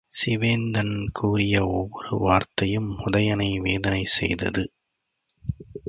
சிவேதன் 0.09 1.07
கூறிய 1.11 1.67
ஒவ்வொரு 1.67 2.17
வார்த்தையும் 2.17 2.99
உதயணனை 2.99 3.61
வேதனை 3.61 4.03
செய்தது. 4.05 4.73